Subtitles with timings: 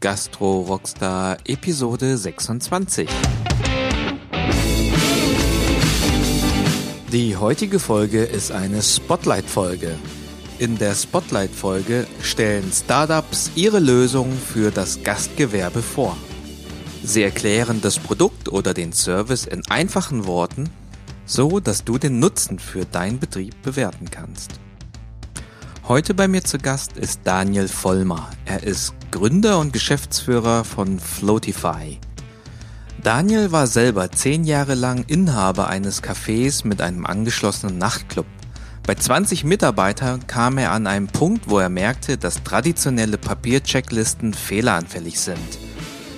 [0.00, 3.08] Gastro Rockstar Episode 26.
[7.10, 9.98] Die heutige Folge ist eine Spotlight-Folge.
[10.60, 16.16] In der Spotlight-Folge stellen Startups ihre Lösung für das Gastgewerbe vor.
[17.02, 20.70] Sie erklären das Produkt oder den Service in einfachen Worten,
[21.26, 24.60] so dass du den Nutzen für deinen Betrieb bewerten kannst.
[25.88, 28.30] Heute bei mir zu Gast ist Daniel Vollmer.
[28.44, 31.98] Er ist Gründer und Geschäftsführer von Floatify.
[33.02, 38.26] Daniel war selber zehn Jahre lang Inhaber eines Cafés mit einem angeschlossenen Nachtclub.
[38.86, 45.18] Bei 20 Mitarbeitern kam er an einen Punkt, wo er merkte, dass traditionelle Papierchecklisten fehleranfällig
[45.20, 45.58] sind.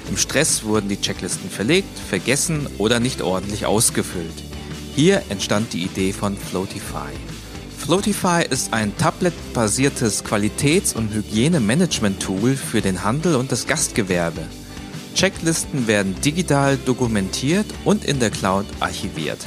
[0.08, 4.42] Im Stress wurden die Checklisten verlegt, vergessen oder nicht ordentlich ausgefüllt.
[4.96, 7.12] Hier entstand die Idee von Floatify.
[7.90, 14.42] Floatify ist ein tabletbasiertes Qualitäts- und Hygienemanagement-Tool für den Handel und das Gastgewerbe.
[15.16, 19.40] Checklisten werden digital dokumentiert und in der Cloud archiviert.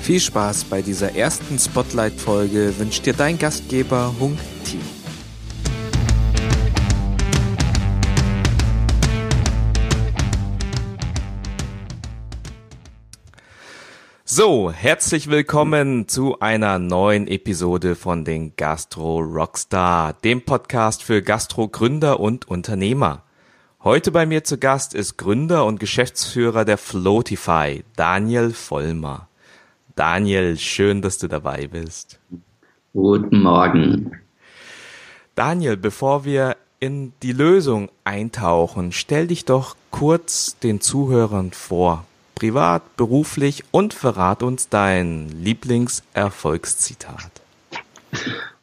[0.00, 4.78] Viel Spaß bei dieser ersten Spotlight-Folge wünscht dir dein Gastgeber Hung Ti.
[14.34, 22.18] So, herzlich willkommen zu einer neuen Episode von den Gastro Rockstar, dem Podcast für Gastro-Gründer
[22.18, 23.24] und Unternehmer.
[23.84, 29.28] Heute bei mir zu Gast ist Gründer und Geschäftsführer der Floatify, Daniel Vollmer.
[29.96, 32.18] Daniel, schön, dass du dabei bist.
[32.94, 34.12] Guten Morgen.
[35.34, 42.96] Daniel, bevor wir in die Lösung eintauchen, stell dich doch kurz den Zuhörern vor privat,
[42.96, 47.30] beruflich und verrat uns dein Lieblingserfolgszitat.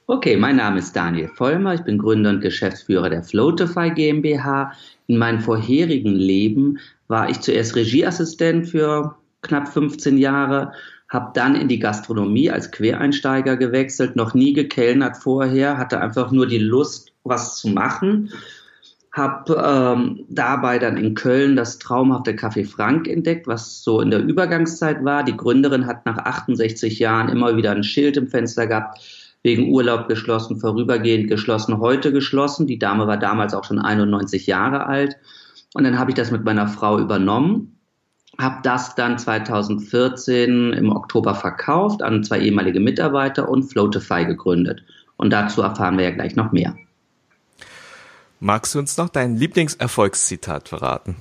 [0.07, 4.73] Okay, mein Name ist Daniel Vollmer, ich bin Gründer und Geschäftsführer der Floatify GmbH.
[5.07, 10.73] In meinem vorherigen Leben war ich zuerst Regieassistent für knapp 15 Jahre,
[11.09, 16.47] habe dann in die Gastronomie als Quereinsteiger gewechselt, noch nie gekellnert vorher, hatte einfach nur
[16.47, 18.31] die Lust, was zu machen
[19.19, 24.23] habe ähm, dabei dann in Köln das traumhafte Café Frank entdeckt, was so in der
[24.23, 25.23] Übergangszeit war.
[25.23, 28.99] Die Gründerin hat nach 68 Jahren immer wieder ein Schild im Fenster gehabt,
[29.43, 32.65] wegen Urlaub geschlossen, vorübergehend geschlossen, heute geschlossen.
[32.65, 35.17] Die Dame war damals auch schon 91 Jahre alt.
[35.75, 37.77] Und dann habe ich das mit meiner Frau übernommen,
[38.39, 44.83] habe das dann 2014 im Oktober verkauft an zwei ehemalige Mitarbeiter und Floatify gegründet.
[45.17, 46.75] Und dazu erfahren wir ja gleich noch mehr.
[48.41, 51.17] Magst du uns noch dein Lieblingserfolgszitat verraten?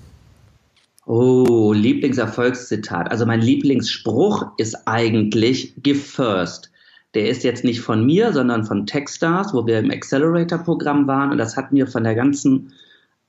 [1.05, 3.11] Oh, Lieblingserfolgszitat.
[3.11, 6.71] Also mein Lieblingsspruch ist eigentlich Give First.
[7.15, 11.33] Der ist jetzt nicht von mir, sondern von Techstars, wo wir im Accelerator-Programm waren.
[11.33, 12.73] Und das hat mir von der ganzen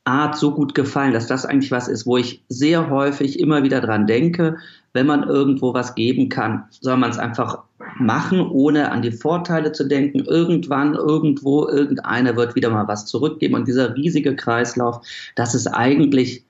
[0.09, 3.81] Art so gut gefallen, dass das eigentlich was ist, wo ich sehr häufig immer wieder
[3.81, 4.57] dran denke,
[4.93, 7.59] wenn man irgendwo was geben kann, soll man es einfach
[7.97, 10.19] machen, ohne an die Vorteile zu denken.
[10.19, 13.55] Irgendwann, irgendwo, irgendeiner wird wieder mal was zurückgeben.
[13.55, 15.01] Und dieser riesige Kreislauf,
[15.35, 16.43] das ist eigentlich,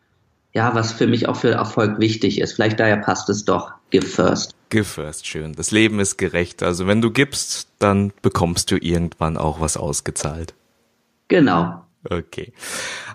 [0.53, 2.53] ja, was für mich auch für Erfolg wichtig ist.
[2.53, 3.71] Vielleicht daher passt es doch.
[3.89, 4.55] Give first.
[4.69, 5.53] Give first, schön.
[5.53, 6.63] Das Leben ist gerecht.
[6.63, 10.53] Also wenn du gibst, dann bekommst du irgendwann auch was ausgezahlt.
[11.27, 11.83] Genau.
[12.07, 12.53] Okay.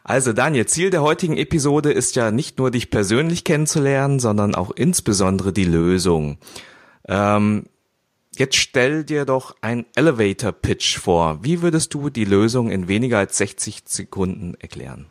[0.02, 4.70] Also Daniel, Ziel der heutigen Episode ist ja nicht nur dich persönlich kennenzulernen, sondern auch
[4.70, 6.38] insbesondere die Lösung.
[7.08, 7.64] Ähm,
[8.36, 11.38] jetzt stell dir doch ein Elevator Pitch vor.
[11.42, 15.06] Wie würdest du die Lösung in weniger als 60 Sekunden erklären?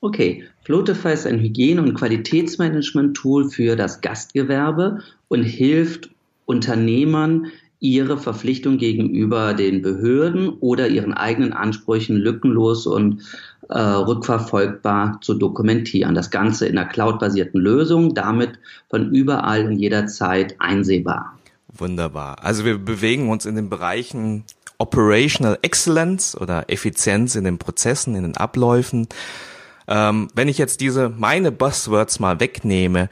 [0.00, 6.10] Okay, Flotify ist ein Hygiene- und Qualitätsmanagement-Tool für das Gastgewerbe und hilft
[6.44, 13.22] Unternehmern, ihre Verpflichtung gegenüber den Behörden oder ihren eigenen Ansprüchen lückenlos und
[13.68, 16.14] äh, rückverfolgbar zu dokumentieren.
[16.14, 21.36] Das Ganze in einer cloudbasierten Lösung, damit von überall und jederzeit einsehbar.
[21.76, 22.36] Wunderbar.
[22.44, 24.44] Also wir bewegen uns in den Bereichen
[24.78, 29.08] Operational Excellence oder Effizienz in den Prozessen, in den Abläufen.
[29.88, 33.08] Ähm, wenn ich jetzt diese meine Buzzwords mal wegnehme,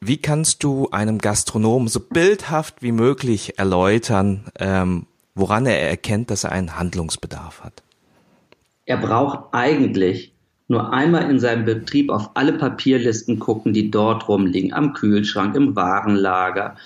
[0.00, 6.44] wie kannst du einem Gastronomen so bildhaft wie möglich erläutern, ähm, woran er erkennt, dass
[6.44, 7.82] er einen Handlungsbedarf hat?
[8.86, 10.34] Er braucht eigentlich
[10.68, 15.76] nur einmal in seinem Betrieb auf alle Papierlisten gucken, die dort rumliegen, am Kühlschrank, im
[15.76, 16.76] Warenlager,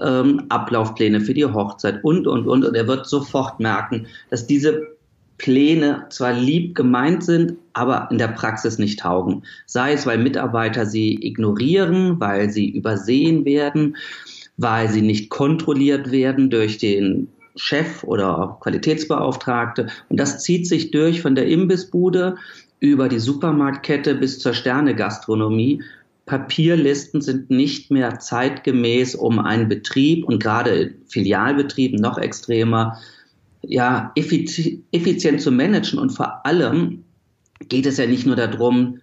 [0.00, 2.64] ähm, Ablaufpläne für die Hochzeit und, und, und.
[2.64, 4.97] Und er wird sofort merken, dass diese
[5.38, 9.44] Pläne zwar lieb gemeint sind, aber in der Praxis nicht taugen.
[9.66, 13.96] Sei es, weil Mitarbeiter sie ignorieren, weil sie übersehen werden,
[14.56, 19.86] weil sie nicht kontrolliert werden durch den Chef oder Qualitätsbeauftragte.
[20.08, 22.36] Und das zieht sich durch von der Imbissbude
[22.80, 25.82] über die Supermarktkette bis zur Sterne-Gastronomie.
[26.26, 32.98] Papierlisten sind nicht mehr zeitgemäß, um einen Betrieb und gerade Filialbetrieben noch extremer
[33.68, 35.98] ja, effizient zu managen.
[35.98, 37.04] Und vor allem
[37.68, 39.00] geht es ja nicht nur darum,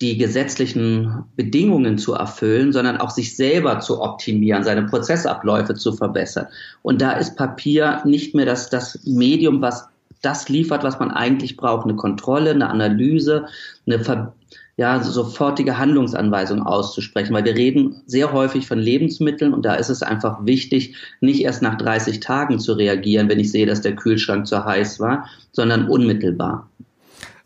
[0.00, 6.46] die gesetzlichen Bedingungen zu erfüllen, sondern auch sich selber zu optimieren, seine Prozessabläufe zu verbessern.
[6.82, 9.88] Und da ist Papier nicht mehr das, das Medium, was
[10.20, 11.84] das liefert, was man eigentlich braucht.
[11.84, 13.46] Eine Kontrolle, eine Analyse,
[13.86, 14.34] eine Ver
[14.76, 20.02] ja, sofortige Handlungsanweisung auszusprechen, weil wir reden sehr häufig von Lebensmitteln und da ist es
[20.02, 24.46] einfach wichtig, nicht erst nach 30 Tagen zu reagieren, wenn ich sehe, dass der Kühlschrank
[24.46, 26.68] zu heiß war, sondern unmittelbar.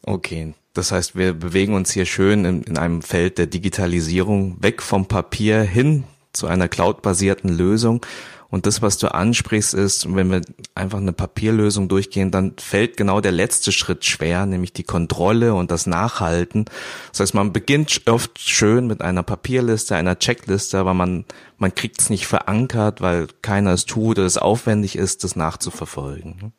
[0.03, 4.81] Okay, das heißt, wir bewegen uns hier schön in, in einem Feld der Digitalisierung weg
[4.81, 8.01] vom Papier hin zu einer cloud-basierten Lösung.
[8.51, 10.41] Und das, was du ansprichst, ist, wenn wir
[10.75, 15.71] einfach eine Papierlösung durchgehen, dann fällt genau der letzte Schritt schwer, nämlich die Kontrolle und
[15.71, 16.65] das Nachhalten.
[17.11, 21.27] Das heißt, man beginnt oft schön mit einer Papierliste, einer Checkliste, aber man,
[21.59, 26.55] man kriegt es nicht verankert, weil keiner es tut oder es aufwendig ist, das nachzuverfolgen.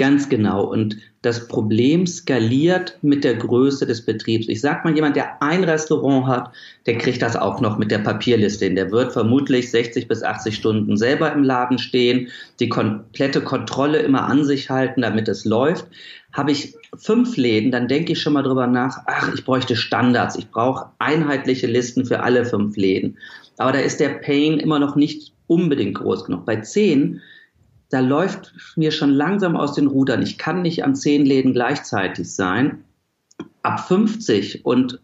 [0.00, 0.64] Ganz genau.
[0.64, 4.48] Und das Problem skaliert mit der Größe des Betriebs.
[4.48, 6.52] Ich sag mal, jemand, der ein Restaurant hat,
[6.86, 8.76] der kriegt das auch noch mit der Papierliste hin.
[8.76, 12.28] Der wird vermutlich 60 bis 80 Stunden selber im Laden stehen,
[12.60, 15.86] die komplette Kontrolle immer an sich halten, damit es läuft.
[16.32, 20.38] Habe ich fünf Läden, dann denke ich schon mal drüber nach, ach, ich bräuchte Standards,
[20.38, 23.18] ich brauche einheitliche Listen für alle fünf Läden.
[23.58, 26.46] Aber da ist der Pain immer noch nicht unbedingt groß genug.
[26.46, 27.20] Bei zehn
[27.90, 30.22] da läuft mir schon langsam aus den Rudern.
[30.22, 32.84] Ich kann nicht an zehn Läden gleichzeitig sein.
[33.62, 35.00] Ab 50 und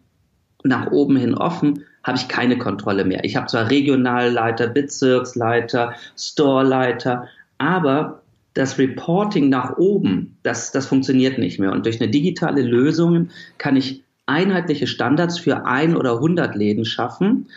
[0.63, 3.23] nach oben hin offen habe ich keine Kontrolle mehr.
[3.25, 8.23] Ich habe zwar Regionalleiter, Bezirksleiter, Storeleiter, aber
[8.53, 11.73] das Reporting nach oben, das, das funktioniert nicht mehr.
[11.73, 17.47] Und durch eine digitale Lösung kann ich einheitliche Standards für ein oder hundert Läden schaffen.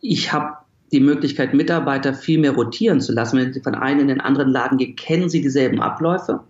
[0.00, 0.58] Ich habe
[0.92, 3.38] die Möglichkeit, Mitarbeiter viel mehr rotieren zu lassen.
[3.38, 6.40] Wenn sie von einem in den anderen Laden gehen, kennen sie dieselben Abläufe.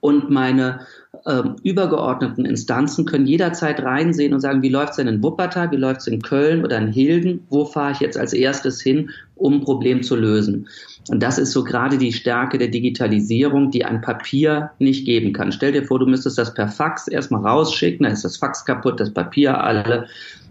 [0.00, 0.80] Und meine
[1.26, 5.76] äh, übergeordneten Instanzen können jederzeit reinsehen und sagen, wie läuft es denn in Wuppertal, wie
[5.76, 9.54] läuft es in Köln oder in Hilden, wo fahre ich jetzt als erstes hin, um
[9.54, 10.68] ein Problem zu lösen.
[11.08, 15.52] Und das ist so gerade die Stärke der Digitalisierung, die ein Papier nicht geben kann.
[15.52, 18.98] Stell dir vor, du müsstest das per Fax erstmal rausschicken, dann ist das Fax kaputt,
[18.98, 20.06] das Papier alle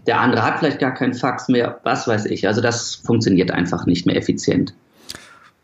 [0.06, 2.46] der andere hat vielleicht gar keinen Fax mehr, was weiß ich.
[2.46, 4.74] Also das funktioniert einfach nicht mehr effizient.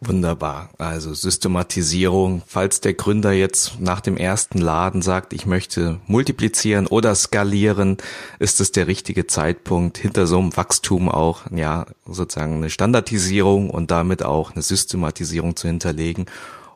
[0.01, 0.71] Wunderbar.
[0.79, 2.43] Also Systematisierung.
[2.47, 7.97] Falls der Gründer jetzt nach dem ersten Laden sagt, ich möchte multiplizieren oder skalieren,
[8.39, 13.91] ist es der richtige Zeitpunkt, hinter so einem Wachstum auch, ja, sozusagen eine Standardisierung und
[13.91, 16.27] damit auch eine Systematisierung zu hinterlegen,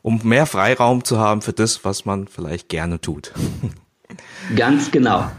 [0.01, 3.31] um mehr Freiraum zu haben für das, was man vielleicht gerne tut.
[4.55, 5.31] Ganz genau.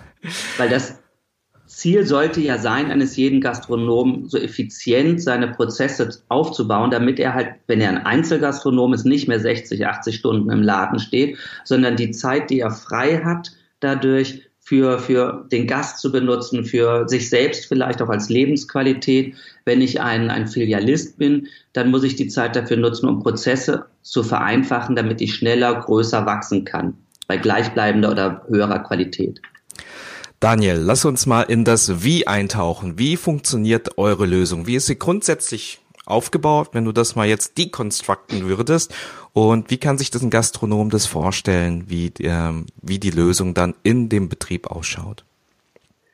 [0.57, 0.95] Weil das
[1.77, 7.55] Ziel sollte ja sein, eines jeden Gastronomen so effizient seine Prozesse aufzubauen, damit er halt,
[7.67, 12.13] wenn er ein Einzelgastronom ist, nicht mehr 60, 80 Stunden im Laden steht, sondern die
[12.13, 13.51] Zeit, die er frei hat,
[13.81, 19.35] dadurch für, für den Gast zu benutzen, für sich selbst vielleicht auch als Lebensqualität.
[19.67, 23.87] Wenn ich ein, ein Filialist bin, dann muss ich die Zeit dafür nutzen, um Prozesse
[24.01, 26.95] zu vereinfachen, damit ich schneller, größer wachsen kann,
[27.29, 29.43] bei gleichbleibender oder höherer Qualität.
[30.45, 32.99] Daniel, lass uns mal in das Wie eintauchen.
[32.99, 34.67] Wie funktioniert eure Lösung?
[34.67, 38.95] Wie ist sie grundsätzlich aufgebaut, wenn du das mal jetzt dekonstrukten würdest?
[39.33, 43.73] Und wie kann sich das ein Gastronom das vorstellen, wie, ähm, wie die Lösung dann
[43.85, 45.25] in dem Betrieb ausschaut?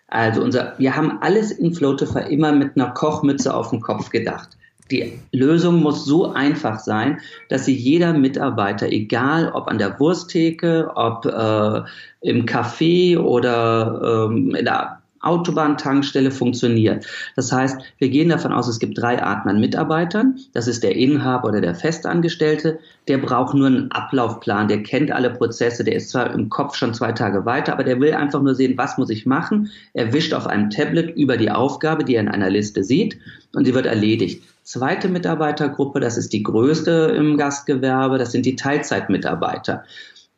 [0.07, 4.51] Also unser, wir haben alles in Flotify immer mit einer Kochmütze auf dem Kopf gedacht.
[4.91, 10.91] Die Lösung muss so einfach sein, dass sie jeder Mitarbeiter, egal ob an der Wursttheke,
[10.95, 11.83] ob äh,
[12.23, 17.07] im Café oder ähm, in der Autobahntankstelle funktioniert.
[17.37, 20.39] Das heißt, wir gehen davon aus, es gibt drei Arten an Mitarbeitern.
[20.55, 22.79] Das ist der Inhaber oder der Festangestellte.
[23.07, 24.69] Der braucht nur einen Ablaufplan.
[24.69, 25.85] Der kennt alle Prozesse.
[25.85, 28.79] Der ist zwar im Kopf schon zwei Tage weiter, aber der will einfach nur sehen,
[28.79, 29.71] was muss ich machen.
[29.93, 33.19] Er wischt auf einem Tablet über die Aufgabe, die er in einer Liste sieht
[33.55, 34.43] und sie wird erledigt.
[34.71, 39.83] Zweite Mitarbeitergruppe, das ist die größte im Gastgewerbe, das sind die Teilzeitmitarbeiter.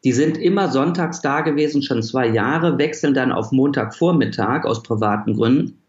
[0.05, 5.35] Die sind immer sonntags da gewesen, schon zwei Jahre, wechseln dann auf Montagvormittag aus privaten
[5.35, 5.82] Gründen.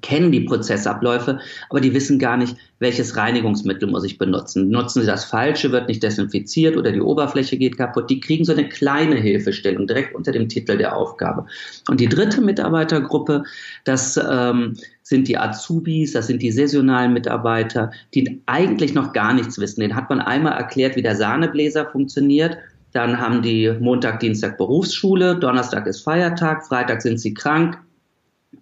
[0.00, 1.38] Kennen die Prozessabläufe,
[1.70, 4.70] aber die wissen gar nicht, welches Reinigungsmittel muss ich benutzen.
[4.70, 8.08] Nutzen sie das Falsche, wird nicht desinfiziert oder die Oberfläche geht kaputt.
[8.10, 11.46] Die kriegen so eine kleine Hilfestellung direkt unter dem Titel der Aufgabe.
[11.88, 13.44] Und die dritte Mitarbeitergruppe,
[13.84, 19.58] das ähm, sind die Azubis, das sind die saisonalen Mitarbeiter, die eigentlich noch gar nichts
[19.58, 19.80] wissen.
[19.80, 22.56] Den hat man einmal erklärt, wie der Sahnebläser funktioniert.
[22.92, 27.78] Dann haben die Montag, Dienstag Berufsschule, Donnerstag ist Feiertag, Freitag sind sie krank,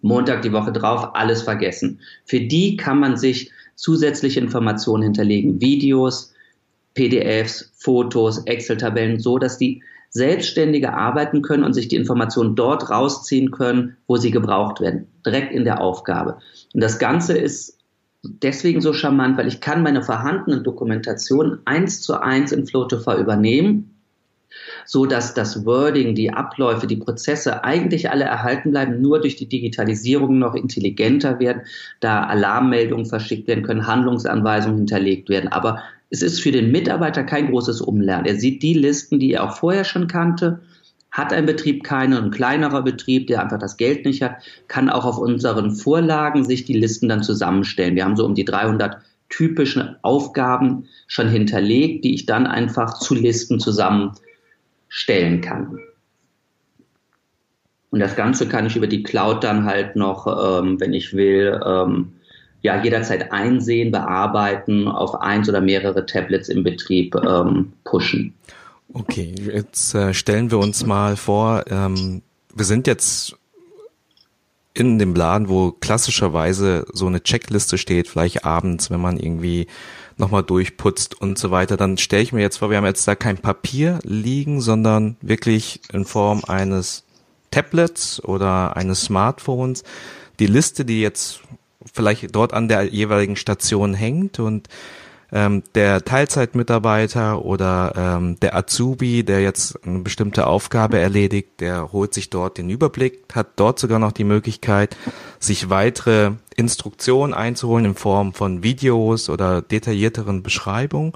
[0.02, 2.00] Montag die Woche drauf, alles vergessen.
[2.24, 6.32] Für die kann man sich zusätzliche Informationen hinterlegen, Videos,
[6.94, 13.50] PDFs, Fotos, Excel-Tabellen, so dass die selbstständiger arbeiten können und sich die Informationen dort rausziehen
[13.50, 16.38] können, wo sie gebraucht werden, direkt in der Aufgabe.
[16.72, 17.78] Und das Ganze ist
[18.22, 23.95] deswegen so charmant, weil ich kann meine vorhandenen Dokumentationen eins zu eins in Flotify übernehmen
[24.86, 29.48] so dass das Wording, die Abläufe, die Prozesse eigentlich alle erhalten bleiben, nur durch die
[29.48, 31.62] Digitalisierung noch intelligenter werden,
[32.00, 35.48] da Alarmmeldungen verschickt werden können, Handlungsanweisungen hinterlegt werden.
[35.52, 38.26] Aber es ist für den Mitarbeiter kein großes Umlernen.
[38.26, 40.60] Er sieht die Listen, die er auch vorher schon kannte.
[41.10, 44.36] Hat ein Betrieb keine, ein kleinerer Betrieb, der einfach das Geld nicht hat,
[44.68, 47.96] kann auch auf unseren Vorlagen sich die Listen dann zusammenstellen.
[47.96, 53.14] Wir haben so um die 300 typischen Aufgaben schon hinterlegt, die ich dann einfach zu
[53.14, 54.12] Listen zusammen
[54.88, 55.78] stellen kann.
[57.90, 61.60] Und das Ganze kann ich über die Cloud dann halt noch, ähm, wenn ich will,
[61.64, 62.12] ähm,
[62.62, 68.34] ja, jederzeit einsehen, bearbeiten, auf eins oder mehrere Tablets im Betrieb ähm, pushen.
[68.92, 72.22] Okay, jetzt äh, stellen wir uns mal vor, ähm,
[72.54, 73.36] wir sind jetzt
[74.76, 79.66] in dem Laden, wo klassischerweise so eine Checkliste steht, vielleicht abends, wenn man irgendwie
[80.18, 83.14] nochmal durchputzt und so weiter, dann stelle ich mir jetzt vor, wir haben jetzt da
[83.14, 87.04] kein Papier liegen, sondern wirklich in Form eines
[87.50, 89.82] Tablets oder eines Smartphones.
[90.38, 91.40] Die Liste, die jetzt
[91.92, 94.68] vielleicht dort an der jeweiligen Station hängt und
[95.36, 102.14] ähm, der Teilzeitmitarbeiter oder ähm, der Azubi, der jetzt eine bestimmte Aufgabe erledigt, der holt
[102.14, 104.96] sich dort den Überblick, hat dort sogar noch die Möglichkeit,
[105.38, 111.12] sich weitere Instruktionen einzuholen in Form von Videos oder detaillierteren Beschreibungen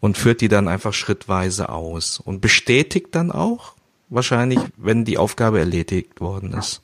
[0.00, 3.74] und führt die dann einfach schrittweise aus und bestätigt dann auch
[4.08, 6.82] wahrscheinlich, wenn die Aufgabe erledigt worden ist.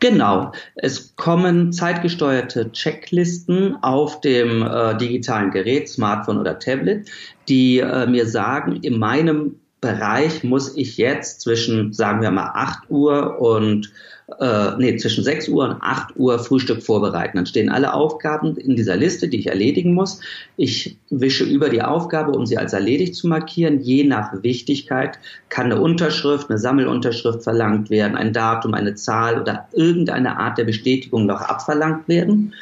[0.00, 0.52] Genau.
[0.74, 7.08] Es kommen zeitgesteuerte Checklisten auf dem äh, digitalen Gerät, Smartphone oder Tablet,
[7.48, 12.90] die äh, mir sagen, in meinem Bereich muss ich jetzt zwischen, sagen wir mal, 8
[12.90, 13.92] Uhr und
[14.40, 17.36] äh, nee, zwischen 6 Uhr und 8 Uhr Frühstück vorbereiten.
[17.36, 20.20] Dann stehen alle Aufgaben in dieser Liste, die ich erledigen muss.
[20.56, 23.80] Ich wische über die Aufgabe, um sie als erledigt zu markieren.
[23.80, 25.18] Je nach Wichtigkeit
[25.48, 30.64] kann eine Unterschrift, eine Sammelunterschrift verlangt werden, ein Datum, eine Zahl oder irgendeine Art der
[30.64, 32.52] Bestätigung noch abverlangt werden.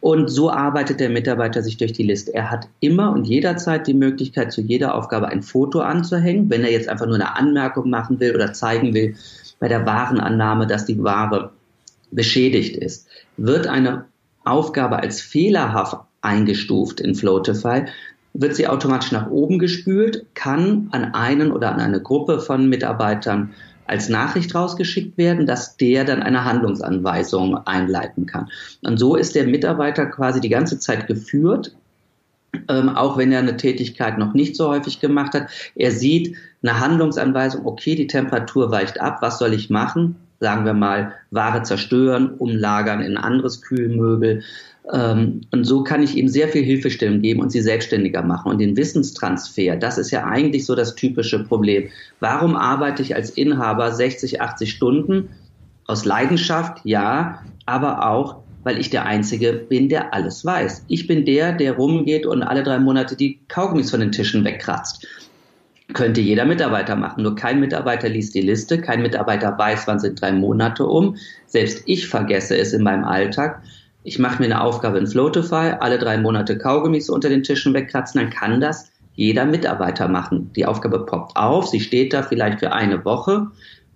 [0.00, 2.34] Und so arbeitet der Mitarbeiter sich durch die Liste.
[2.34, 6.50] Er hat immer und jederzeit die Möglichkeit, zu jeder Aufgabe ein Foto anzuhängen.
[6.50, 9.16] Wenn er jetzt einfach nur eine Anmerkung machen will oder zeigen will,
[9.58, 11.50] bei der Warenannahme, dass die Ware
[12.10, 13.06] beschädigt ist.
[13.36, 14.06] Wird eine
[14.44, 17.84] Aufgabe als fehlerhaft eingestuft in Floatify,
[18.34, 23.50] wird sie automatisch nach oben gespült, kann an einen oder an eine Gruppe von Mitarbeitern
[23.88, 28.48] als Nachricht rausgeschickt werden, dass der dann eine Handlungsanweisung einleiten kann.
[28.82, 31.74] Und so ist der Mitarbeiter quasi die ganze Zeit geführt,
[32.68, 35.48] ähm, auch wenn er eine Tätigkeit noch nicht so häufig gemacht hat.
[35.74, 40.16] Er sieht eine Handlungsanweisung, okay, die Temperatur weicht ab, was soll ich machen?
[40.40, 44.42] Sagen wir mal, Ware zerstören, umlagern in ein anderes Kühlmöbel.
[44.92, 48.52] Ähm, und so kann ich ihm sehr viel Hilfestellung geben und sie selbstständiger machen.
[48.52, 51.88] Und den Wissenstransfer, das ist ja eigentlich so das typische Problem.
[52.20, 55.28] Warum arbeite ich als Inhaber 60, 80 Stunden?
[55.86, 60.84] Aus Leidenschaft, ja, aber auch, weil ich der Einzige bin, der alles weiß.
[60.88, 65.06] Ich bin der, der rumgeht und alle drei Monate die Kaugummis von den Tischen wegkratzt.
[65.94, 67.22] Könnte jeder Mitarbeiter machen.
[67.22, 71.16] Nur kein Mitarbeiter liest die Liste, kein Mitarbeiter weiß, wann sind drei Monate um.
[71.46, 73.62] Selbst ich vergesse es in meinem Alltag.
[74.04, 78.20] Ich mache mir eine Aufgabe in Floatify, alle drei Monate Kaugummis unter den Tischen wegkratzen,
[78.20, 80.50] dann kann das jeder Mitarbeiter machen.
[80.54, 83.48] Die Aufgabe poppt auf, sie steht da vielleicht für eine Woche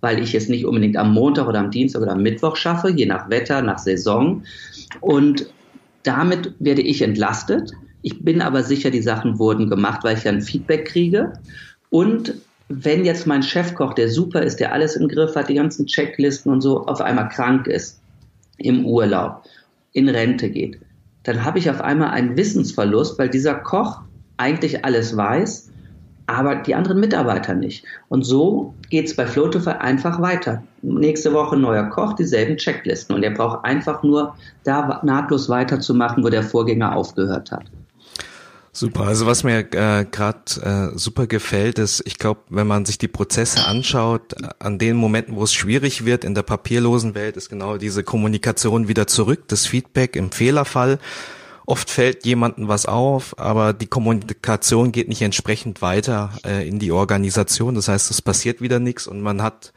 [0.03, 3.05] weil ich es nicht unbedingt am Montag oder am Dienstag oder am Mittwoch schaffe, je
[3.05, 4.43] nach Wetter, nach Saison.
[4.99, 5.45] Und
[6.03, 7.71] damit werde ich entlastet.
[8.01, 11.31] Ich bin aber sicher, die Sachen wurden gemacht, weil ich dann Feedback kriege.
[11.93, 12.33] Und
[12.69, 16.51] wenn jetzt mein Chefkoch, der super ist, der alles im Griff hat, die ganzen Checklisten
[16.51, 18.01] und so, auf einmal krank ist,
[18.57, 19.43] im Urlaub,
[19.91, 20.79] in Rente geht,
[21.21, 23.99] dann habe ich auf einmal einen Wissensverlust, weil dieser Koch
[24.37, 25.69] eigentlich alles weiß
[26.25, 27.85] aber die anderen Mitarbeiter nicht.
[28.09, 30.63] Und so geht es bei Flotify einfach weiter.
[30.81, 33.15] Nächste Woche neuer Koch, dieselben Checklisten.
[33.15, 37.65] Und er braucht einfach nur da nahtlos weiterzumachen, wo der Vorgänger aufgehört hat.
[38.75, 39.01] Super.
[39.01, 43.07] Also was mir äh, gerade äh, super gefällt, ist, ich glaube, wenn man sich die
[43.07, 47.77] Prozesse anschaut, an den Momenten, wo es schwierig wird in der papierlosen Welt, ist genau
[47.77, 50.97] diese Kommunikation wieder zurück, das Feedback im Fehlerfall.
[51.67, 56.91] Oft fällt jemandem was auf, aber die Kommunikation geht nicht entsprechend weiter äh, in die
[56.91, 57.75] Organisation.
[57.75, 59.71] Das heißt, es passiert wieder nichts und man hat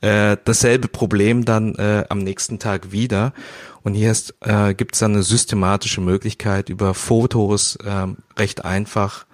[0.00, 3.32] äh, dasselbe Problem dann äh, am nächsten Tag wieder.
[3.84, 9.26] Und hier ist, äh, gibt es dann eine systematische Möglichkeit, über Fotos ähm, recht einfach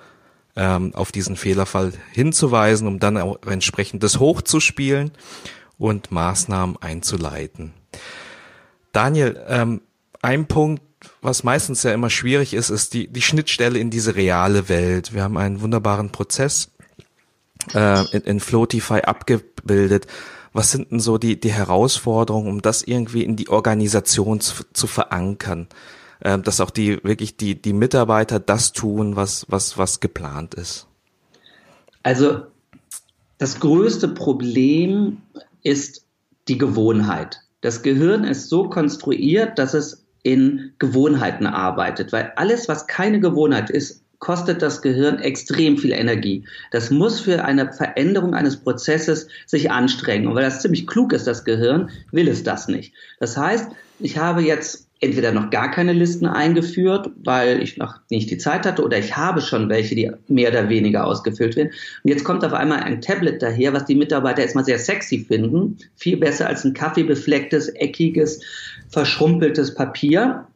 [0.56, 5.12] ähm, auf diesen Fehlerfall hinzuweisen, um dann auch entsprechend das hochzuspielen
[5.78, 7.72] und Maßnahmen einzuleiten.
[8.92, 9.82] Daniel, ähm,
[10.20, 10.82] ein Punkt,
[11.22, 15.14] was meistens ja immer schwierig ist, ist die, die Schnittstelle in diese reale Welt.
[15.14, 16.72] Wir haben einen wunderbaren Prozess
[17.72, 20.08] äh, in, in Flotify abgebildet,
[20.52, 24.86] was sind denn so die, die Herausforderungen, um das irgendwie in die Organisation zu, zu
[24.86, 25.68] verankern?
[26.20, 30.86] Äh, dass auch die wirklich die, die Mitarbeiter das tun, was, was, was geplant ist?
[32.02, 32.42] Also
[33.38, 35.22] das größte Problem
[35.62, 36.04] ist
[36.48, 37.40] die Gewohnheit.
[37.60, 43.70] Das Gehirn ist so konstruiert, dass es in Gewohnheiten arbeitet, weil alles, was keine Gewohnheit
[43.70, 46.44] ist, kostet das Gehirn extrem viel Energie.
[46.70, 50.28] Das muss für eine Veränderung eines Prozesses sich anstrengen.
[50.28, 52.94] Und weil das ziemlich klug ist, das Gehirn, will es das nicht.
[53.18, 58.30] Das heißt, ich habe jetzt entweder noch gar keine Listen eingeführt, weil ich noch nicht
[58.30, 61.70] die Zeit hatte, oder ich habe schon welche, die mehr oder weniger ausgefüllt werden.
[62.04, 65.78] Und jetzt kommt auf einmal ein Tablet daher, was die Mitarbeiter erstmal sehr sexy finden.
[65.96, 68.40] Viel besser als ein kaffeebeflecktes, eckiges,
[68.90, 70.46] verschrumpeltes Papier.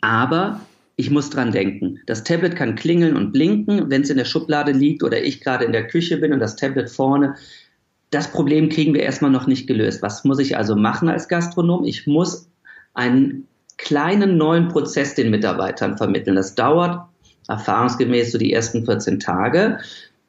[0.00, 0.60] Aber
[0.96, 2.00] ich muss dran denken.
[2.06, 5.64] Das Tablet kann klingeln und blinken, wenn es in der Schublade liegt oder ich gerade
[5.64, 7.34] in der Küche bin und das Tablet vorne.
[8.10, 10.02] Das Problem kriegen wir erstmal noch nicht gelöst.
[10.02, 11.84] Was muss ich also machen als Gastronom?
[11.84, 12.48] Ich muss
[12.94, 16.36] einen kleinen neuen Prozess den Mitarbeitern vermitteln.
[16.36, 17.06] Das dauert
[17.46, 19.78] erfahrungsgemäß so die ersten 14 Tage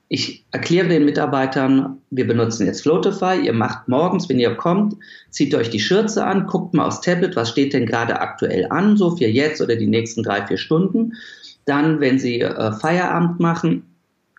[0.10, 4.96] ich erkläre den Mitarbeitern, wir benutzen jetzt Flotify, ihr macht morgens, wenn ihr kommt,
[5.32, 8.96] zieht euch die Schürze an, guckt mal aufs Tablet, was steht denn gerade aktuell an,
[8.96, 11.14] so für jetzt oder die nächsten drei, vier Stunden.
[11.66, 13.84] Dann, wenn Sie äh, Feierabend machen,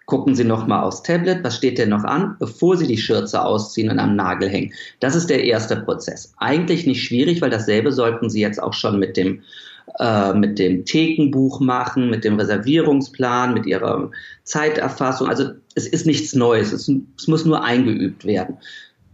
[0.06, 3.90] gucken Sie nochmal aufs Tablet, was steht denn noch an, bevor Sie die Schürze ausziehen
[3.90, 4.72] und am Nagel hängen.
[5.00, 6.32] Das ist der erste Prozess.
[6.38, 9.42] Eigentlich nicht schwierig, weil dasselbe sollten Sie jetzt auch schon mit dem
[9.98, 14.10] äh, mit dem Thekenbuch machen, mit dem Reservierungsplan, mit ihrer
[14.44, 15.28] Zeiterfassung.
[15.28, 18.58] Also es ist nichts Neues, es, es muss nur eingeübt werden.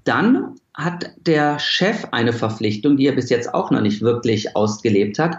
[0.05, 5.19] Dann hat der Chef eine Verpflichtung, die er bis jetzt auch noch nicht wirklich ausgelebt
[5.19, 5.39] hat.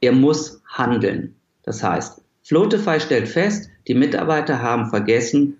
[0.00, 1.34] Er muss handeln.
[1.62, 5.56] Das heißt, Flotify stellt fest, die Mitarbeiter haben vergessen,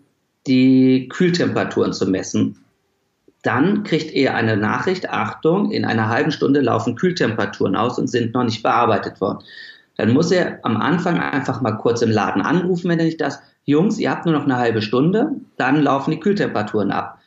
[0.47, 2.62] die Kühltemperaturen zu messen
[3.43, 8.35] dann kriegt er eine Nachricht, Achtung, in einer halben Stunde laufen Kühltemperaturen aus und sind
[8.35, 9.45] noch nicht bearbeitet worden.
[9.97, 13.41] Dann muss er am Anfang einfach mal kurz im Laden anrufen, wenn er nicht das,
[13.65, 17.19] Jungs, ihr habt nur noch eine halbe Stunde, dann laufen die Kühltemperaturen ab.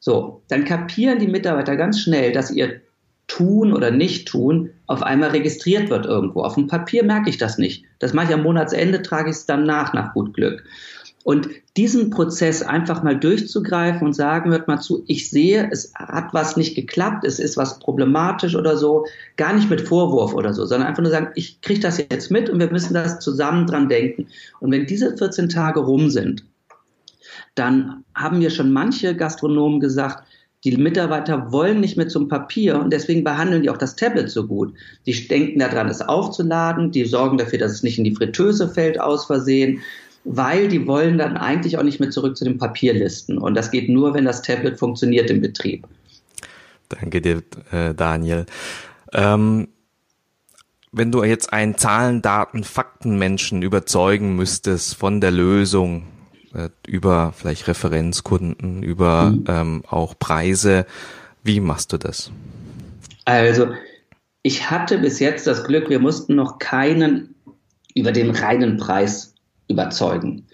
[0.00, 2.80] So, dann kapieren die Mitarbeiter ganz schnell, dass ihr
[3.26, 6.42] Tun oder Nicht-Tun auf einmal registriert wird irgendwo.
[6.42, 7.84] Auf dem Papier merke ich das nicht.
[7.98, 10.64] Das mache ich am Monatsende, trage ich es dann nach, nach gut Glück.
[11.28, 16.32] Und diesen Prozess einfach mal durchzugreifen und sagen, hört mal zu, ich sehe, es hat
[16.32, 19.04] was nicht geklappt, es ist was problematisch oder so,
[19.36, 22.48] gar nicht mit Vorwurf oder so, sondern einfach nur sagen, ich kriege das jetzt mit
[22.48, 24.28] und wir müssen das zusammen dran denken.
[24.60, 26.46] Und wenn diese 14 Tage rum sind,
[27.54, 30.26] dann haben wir schon manche Gastronomen gesagt,
[30.64, 34.46] die Mitarbeiter wollen nicht mehr zum Papier und deswegen behandeln die auch das Tablet so
[34.46, 34.72] gut.
[35.04, 38.98] Die denken daran, es aufzuladen, die sorgen dafür, dass es nicht in die Fritteuse fällt
[38.98, 39.82] aus Versehen
[40.30, 43.38] weil die wollen dann eigentlich auch nicht mehr zurück zu den Papierlisten.
[43.38, 45.86] Und das geht nur, wenn das Tablet funktioniert im Betrieb.
[46.90, 48.44] Danke dir, äh, Daniel.
[49.14, 49.68] Ähm,
[50.92, 56.04] wenn du jetzt einen Zahlen, Daten, Fakten-Menschen überzeugen müsstest von der Lösung
[56.54, 59.44] äh, über vielleicht Referenzkunden, über mhm.
[59.48, 60.84] ähm, auch Preise,
[61.42, 62.30] wie machst du das?
[63.24, 63.68] Also,
[64.42, 67.34] ich hatte bis jetzt das Glück, wir mussten noch keinen
[67.94, 69.34] über den reinen Preis
[69.68, 70.44] überzeugen.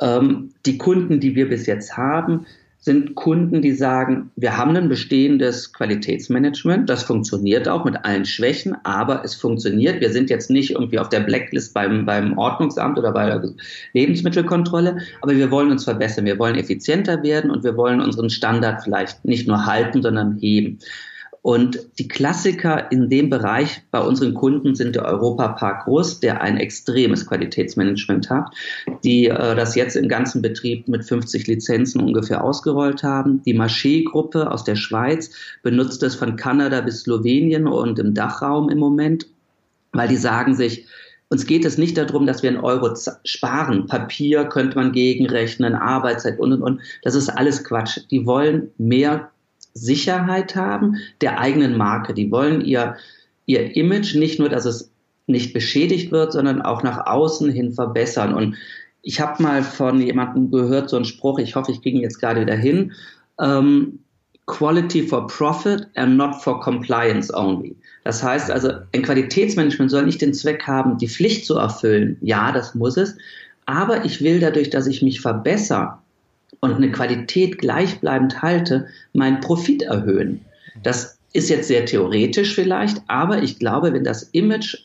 [0.00, 2.46] Ähm, die Kunden, die wir bis jetzt haben,
[2.82, 8.74] sind Kunden, die sagen, wir haben ein bestehendes Qualitätsmanagement, das funktioniert auch mit allen Schwächen,
[8.84, 10.00] aber es funktioniert.
[10.00, 13.52] Wir sind jetzt nicht irgendwie auf der Blacklist beim, beim Ordnungsamt oder bei der
[13.92, 18.82] Lebensmittelkontrolle, aber wir wollen uns verbessern, wir wollen effizienter werden und wir wollen unseren Standard
[18.82, 20.78] vielleicht nicht nur halten, sondern heben.
[21.42, 26.58] Und die Klassiker in dem Bereich bei unseren Kunden sind der Europapark Groß, der ein
[26.58, 28.52] extremes Qualitätsmanagement hat,
[29.04, 33.42] die äh, das jetzt im ganzen Betrieb mit 50 Lizenzen ungefähr ausgerollt haben.
[33.44, 35.30] Die Marché-Gruppe aus der Schweiz
[35.62, 39.26] benutzt es von Kanada bis Slowenien und im Dachraum im Moment,
[39.92, 40.86] weil die sagen sich,
[41.30, 42.92] uns geht es nicht darum, dass wir einen Euro
[43.24, 43.86] sparen.
[43.86, 46.80] Papier könnte man gegenrechnen, Arbeitszeit und, und, und.
[47.02, 48.00] Das ist alles Quatsch.
[48.10, 49.29] Die wollen mehr
[49.74, 52.14] Sicherheit haben der eigenen Marke.
[52.14, 52.96] Die wollen ihr,
[53.46, 54.90] ihr Image nicht nur, dass es
[55.26, 58.34] nicht beschädigt wird, sondern auch nach außen hin verbessern.
[58.34, 58.56] Und
[59.02, 62.20] ich habe mal von jemandem gehört, so einen Spruch, ich hoffe, ich kriege ihn jetzt
[62.20, 62.92] gerade wieder hin.
[63.40, 64.00] Ähm,
[64.46, 67.76] Quality for Profit and not for Compliance only.
[68.02, 72.16] Das heißt also, ein Qualitätsmanagement soll nicht den Zweck haben, die Pflicht zu erfüllen.
[72.20, 73.16] Ja, das muss es.
[73.66, 75.98] Aber ich will dadurch, dass ich mich verbessere,
[76.60, 80.44] und eine Qualität gleichbleibend halte, meinen Profit erhöhen.
[80.82, 84.76] Das ist jetzt sehr theoretisch vielleicht, aber ich glaube, wenn das Image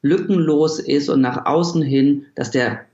[0.00, 2.86] lückenlos ist und nach außen hin, dass der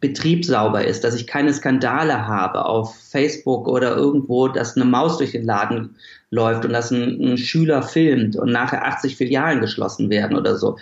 [0.00, 5.16] Betrieb sauber ist, dass ich keine Skandale habe auf Facebook oder irgendwo, dass eine Maus
[5.16, 5.96] durch den Laden
[6.30, 10.76] läuft und dass ein, ein Schüler filmt und nachher 80 Filialen geschlossen werden oder so.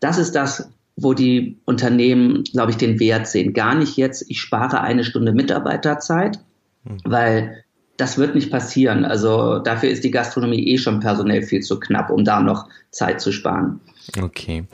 [0.00, 3.54] Das ist das, wo die Unternehmen, glaube ich, den Wert sehen.
[3.54, 6.38] Gar nicht jetzt, ich spare eine Stunde Mitarbeiterzeit,
[6.84, 6.98] mhm.
[7.04, 7.64] weil
[7.96, 9.04] das wird nicht passieren.
[9.04, 13.20] Also dafür ist die Gastronomie eh schon personell viel zu knapp, um da noch Zeit
[13.20, 13.80] zu sparen.
[14.20, 14.64] Okay.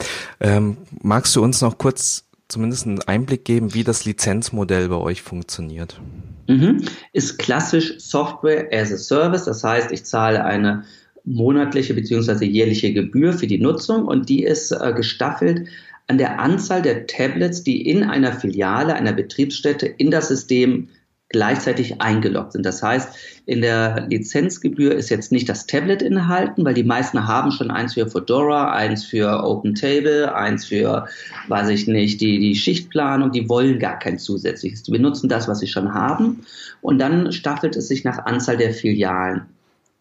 [0.40, 5.22] Ähm, magst du uns noch kurz zumindest einen Einblick geben, wie das Lizenzmodell bei euch
[5.22, 6.00] funktioniert?
[6.48, 6.83] Mhm.
[7.12, 9.44] Ist klassisch Software as a Service.
[9.44, 10.85] Das heißt, ich zahle eine
[11.24, 12.46] monatliche bzw.
[12.46, 15.68] jährliche Gebühr für die Nutzung und die ist äh, gestaffelt
[16.08, 20.88] an der Anzahl der Tablets, die in einer Filiale einer Betriebsstätte in das System
[21.30, 22.64] gleichzeitig eingeloggt sind.
[22.64, 27.50] Das heißt, in der Lizenzgebühr ist jetzt nicht das Tablet enthalten, weil die meisten haben
[27.50, 31.06] schon eins für Fedora, eins für Open Table, eins für,
[31.48, 34.84] weiß ich nicht, die, die Schichtplanung, die wollen gar kein zusätzliches.
[34.84, 36.46] Die benutzen das, was sie schon haben
[36.80, 39.42] und dann staffelt es sich nach Anzahl der Filialen.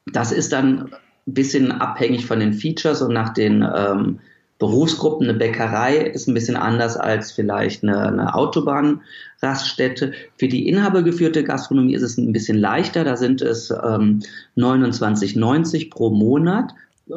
[0.06, 0.94] Das ist dann
[1.28, 4.20] ein bisschen abhängig von den Features und nach den ähm,
[4.60, 5.28] Berufsgruppen.
[5.28, 10.14] Eine Bäckerei ist ein bisschen anders als vielleicht eine, eine Autobahnraststätte.
[10.38, 13.04] Für die inhabergeführte Gastronomie ist es ein bisschen leichter.
[13.04, 14.22] Da sind es ähm,
[14.58, 16.74] 29,90 pro Monat.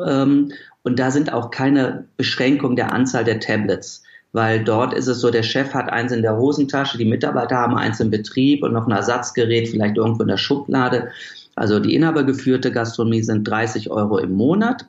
[0.06, 5.20] Ähm, und da sind auch keine Beschränkungen der Anzahl der Tablets weil dort ist es
[5.20, 8.72] so, der Chef hat eins in der Hosentasche, die Mitarbeiter haben eins im Betrieb und
[8.72, 11.08] noch ein Ersatzgerät vielleicht irgendwo in der Schublade.
[11.56, 14.86] Also die inhabergeführte Gastronomie sind 30 Euro im Monat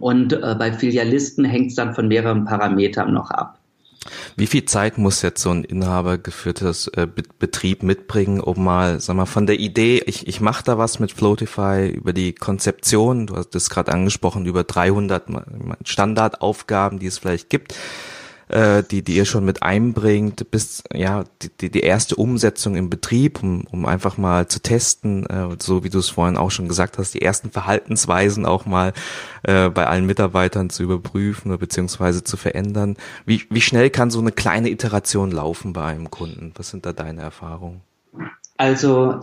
[0.00, 3.58] und äh, bei Filialisten hängt es dann von mehreren Parametern noch ab.
[4.36, 7.06] Wie viel Zeit muss jetzt so ein inhabergeführtes äh,
[7.38, 11.12] Betrieb mitbringen, um mal, sag mal, von der Idee, ich, ich mache da was mit
[11.12, 15.24] Floatify, über die Konzeption, du hast das gerade angesprochen, über 300
[15.84, 17.74] Standardaufgaben, die es vielleicht gibt,
[18.48, 21.24] äh, die, die ihr schon mit einbringt, bis ja
[21.60, 25.90] die, die erste Umsetzung im Betrieb, um, um einfach mal zu testen, äh, so wie
[25.90, 28.92] du es vorhin auch schon gesagt hast, die ersten Verhaltensweisen auch mal
[29.42, 32.96] äh, bei allen Mitarbeitern zu überprüfen oder beziehungsweise zu verändern.
[33.26, 36.52] Wie, wie schnell kann so eine kleine Iteration laufen bei einem Kunden?
[36.56, 37.82] Was sind da deine Erfahrungen?
[38.56, 39.20] Also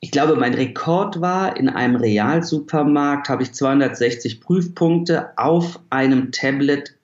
[0.00, 6.96] ich glaube, mein Rekord war, in einem Realsupermarkt habe ich 260 Prüfpunkte auf einem Tablet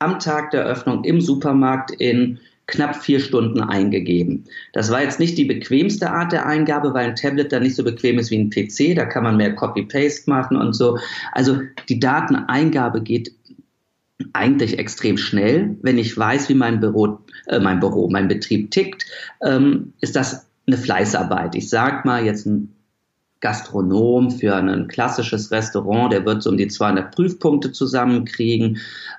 [0.00, 4.44] am Tag der Öffnung im Supermarkt in knapp vier Stunden eingegeben.
[4.72, 7.84] Das war jetzt nicht die bequemste Art der Eingabe, weil ein Tablet da nicht so
[7.84, 8.94] bequem ist wie ein PC.
[8.94, 10.98] Da kann man mehr Copy-Paste machen und so.
[11.32, 11.58] Also
[11.88, 13.32] die Dateneingabe geht
[14.32, 15.76] eigentlich extrem schnell.
[15.82, 19.06] Wenn ich weiß, wie mein Büro, äh, mein Büro, mein Betrieb tickt,
[19.42, 21.54] ähm, ist das eine Fleißarbeit.
[21.56, 22.72] Ich sag mal jetzt ein
[23.40, 28.78] Gastronom für ein klassisches Restaurant, der wird so um die 200 Prüfpunkte zusammenkriegen.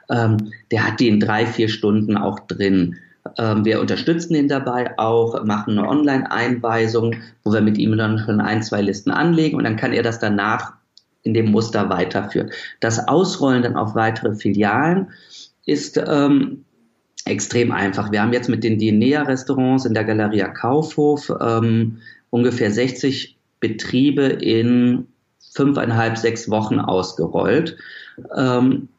[0.09, 2.97] Ähm, der hat die in drei, vier Stunden auch drin.
[3.37, 8.41] Ähm, wir unterstützen ihn dabei auch, machen eine Online-Einweisung, wo wir mit ihm dann schon
[8.41, 10.73] ein, zwei Listen anlegen und dann kann er das danach
[11.23, 12.51] in dem Muster weiterführen.
[12.79, 15.09] Das Ausrollen dann auf weitere Filialen
[15.65, 16.65] ist ähm,
[17.25, 18.11] extrem einfach.
[18.11, 21.97] Wir haben jetzt mit den Dinea-Restaurants in der Galeria Kaufhof ähm,
[22.31, 25.07] ungefähr 60 Betriebe in
[25.53, 27.77] fünfeinhalb, sechs Wochen ausgerollt.
[28.35, 28.89] Ähm,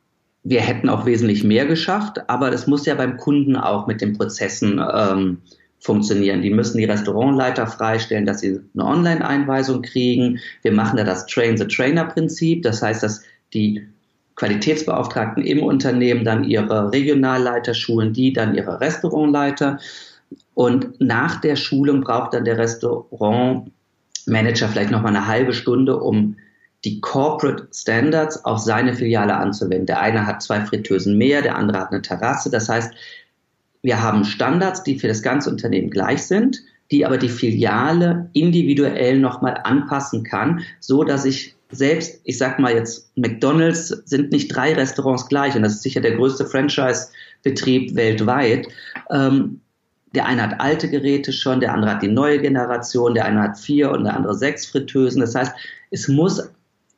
[0.44, 4.16] wir hätten auch wesentlich mehr geschafft, aber das muss ja beim Kunden auch mit den
[4.16, 5.38] Prozessen ähm,
[5.79, 6.42] funktionieren.
[6.42, 10.38] Die müssen die Restaurantleiter freistellen, dass sie eine Online-Einweisung kriegen.
[10.62, 12.62] Wir machen da das Train-the-Trainer-Prinzip.
[12.62, 13.22] Das heißt, dass
[13.53, 13.87] die
[14.37, 19.79] Qualitätsbeauftragten im Unternehmen dann ihre Regionalleiter schulen, die dann ihre Restaurantleiter.
[20.55, 22.59] Und nach der Schulung braucht dann der
[24.27, 26.37] Restaurantmanager vielleicht noch mal eine halbe Stunde, um
[26.85, 29.87] die Corporate Standards auf seine Filiale anzuwenden.
[29.87, 32.51] Der eine hat zwei Fritteusen mehr, der andere hat eine Terrasse.
[32.51, 32.93] Das heißt,
[33.83, 39.19] wir haben Standards, die für das ganze Unternehmen gleich sind, die aber die Filiale individuell
[39.19, 44.75] nochmal anpassen kann, so dass ich selbst, ich sag mal jetzt, McDonald's sind nicht drei
[44.75, 48.69] Restaurants gleich und das ist sicher der größte Franchise-Betrieb weltweit.
[49.11, 49.62] Ähm,
[50.14, 53.59] der eine hat alte Geräte schon, der andere hat die neue Generation, der eine hat
[53.59, 55.20] vier und der andere sechs Fritteusen.
[55.20, 55.55] Das heißt,
[55.90, 56.51] es muss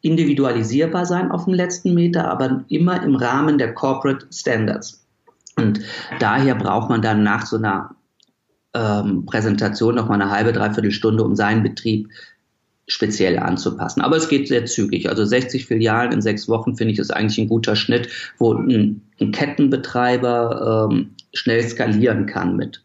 [0.02, 5.06] individualisierbar sein auf dem letzten Meter, aber immer im Rahmen der Corporate Standards.
[5.56, 5.80] Und
[6.18, 7.94] daher braucht man dann nach so einer
[8.74, 12.08] ähm, Präsentation noch mal eine halbe, dreiviertel Stunde, um seinen Betrieb
[12.86, 14.02] speziell anzupassen.
[14.02, 15.08] Aber es geht sehr zügig.
[15.08, 19.00] Also 60 Filialen in sechs Wochen finde ich ist eigentlich ein guter Schnitt, wo ein,
[19.20, 22.83] ein Kettenbetreiber ähm, schnell skalieren kann mit.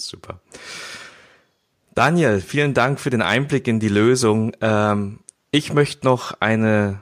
[0.00, 0.40] Super.
[1.94, 4.52] Daniel, vielen Dank für den Einblick in die Lösung.
[4.60, 7.00] Ähm, ich möchte noch eine,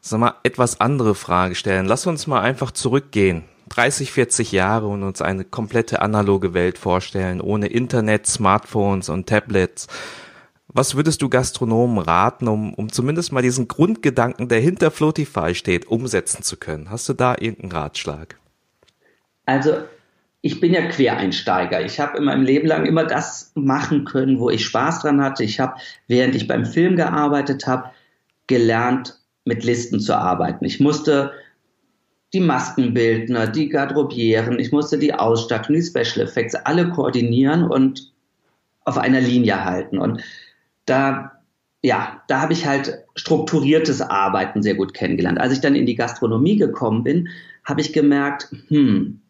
[0.00, 1.86] sag mal, etwas andere Frage stellen.
[1.86, 3.44] Lass uns mal einfach zurückgehen.
[3.68, 9.86] 30, 40 Jahre und uns eine komplette analoge Welt vorstellen, ohne Internet, Smartphones und Tablets.
[10.68, 15.86] Was würdest du Gastronomen raten, um, um zumindest mal diesen Grundgedanken, der hinter Flotify steht,
[15.86, 16.90] umsetzen zu können?
[16.90, 18.38] Hast du da irgendeinen Ratschlag?
[19.46, 19.78] Also
[20.40, 21.84] ich bin ja Quereinsteiger.
[21.84, 25.42] Ich habe in meinem Leben lang immer das machen können, wo ich Spaß dran hatte.
[25.42, 25.74] Ich habe,
[26.06, 27.90] während ich beim Film gearbeitet habe,
[28.46, 30.64] gelernt, mit Listen zu arbeiten.
[30.64, 31.32] Ich musste
[32.34, 38.12] die Maskenbildner, die Garderobieren, ich musste die Ausstattung, die Special Effects alle koordinieren und
[38.84, 39.98] auf einer Linie halten.
[39.98, 40.22] Und
[40.84, 41.42] da,
[41.82, 45.40] ja, da habe ich halt strukturiertes Arbeiten sehr gut kennengelernt.
[45.40, 47.28] Als ich dann in die Gastronomie gekommen bin,
[47.64, 49.22] habe ich gemerkt, hm,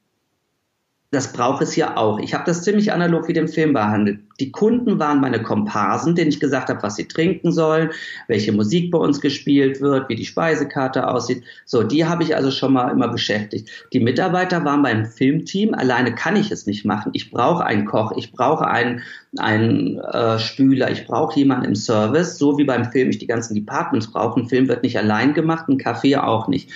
[1.10, 2.18] das braucht es hier auch.
[2.18, 4.20] Ich habe das ziemlich analog wie dem Film behandelt.
[4.40, 7.90] Die Kunden waren meine Komparsen, denen ich gesagt habe, was sie trinken sollen,
[8.26, 11.44] welche Musik bei uns gespielt wird, wie die Speisekarte aussieht.
[11.64, 13.70] So, die habe ich also schon mal immer beschäftigt.
[13.94, 15.72] Die Mitarbeiter waren beim Filmteam.
[15.72, 17.12] Alleine kann ich es nicht machen.
[17.14, 19.00] Ich brauche einen Koch, ich brauche einen,
[19.38, 23.54] einen äh, Spüler, ich brauche jemanden im Service, so wie beim Film ich die ganzen
[23.54, 24.38] Departments brauche.
[24.38, 26.70] Ein Film wird nicht allein gemacht, ein Café auch nicht.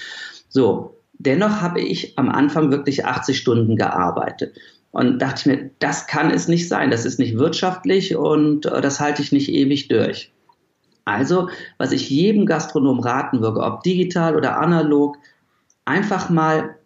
[0.48, 4.56] So, Dennoch habe ich am Anfang wirklich 80 Stunden gearbeitet.
[4.90, 8.80] Und dachte ich mir, das kann es nicht sein, das ist nicht wirtschaftlich und äh,
[8.82, 10.32] das halte ich nicht ewig durch.
[11.04, 15.16] Also, was ich jedem Gastronom raten würde, ob digital oder analog,
[15.84, 16.76] einfach mal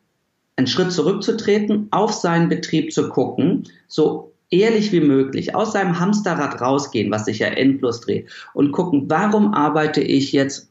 [0.56, 6.60] einen Schritt zurückzutreten, auf seinen Betrieb zu gucken, so ehrlich wie möglich aus seinem Hamsterrad
[6.60, 10.70] rausgehen, was sich ja endlos dreht, und gucken, warum arbeite ich jetzt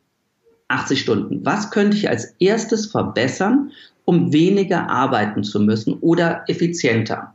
[0.68, 1.46] 80 Stunden.
[1.46, 3.72] Was könnte ich als erstes verbessern,
[4.06, 7.34] um weniger arbeiten zu müssen oder effizienter?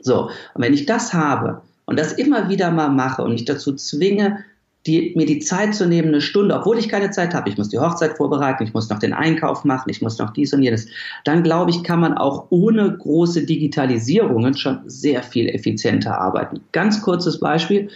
[0.00, 3.74] So, und wenn ich das habe und das immer wieder mal mache und ich dazu
[3.74, 4.44] zwinge,
[4.86, 7.68] die, mir die Zeit zu nehmen, eine Stunde, obwohl ich keine Zeit habe, ich muss
[7.68, 10.88] die Hochzeit vorbereiten, ich muss noch den Einkauf machen, ich muss noch dies und jenes,
[11.24, 16.60] dann glaube ich, kann man auch ohne große Digitalisierungen schon sehr viel effizienter arbeiten.
[16.72, 17.90] Ganz kurzes Beispiel.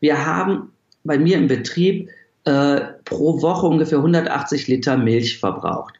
[0.00, 0.72] Wir haben
[1.04, 2.08] bei mir im Betrieb
[2.44, 5.94] äh, pro Woche ungefähr 180 Liter Milch verbraucht.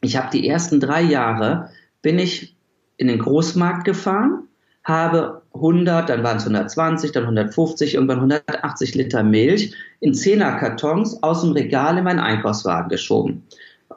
[0.00, 1.70] Ich habe die ersten drei Jahre,
[2.02, 2.56] bin ich
[2.96, 4.48] in den Großmarkt gefahren,
[4.84, 11.42] habe 100, dann waren es 120, dann 150, irgendwann 180 Liter Milch in Zehnerkartons aus
[11.42, 13.44] dem Regal in meinen Einkaufswagen geschoben.